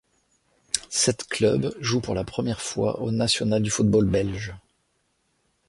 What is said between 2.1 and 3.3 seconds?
la première fois au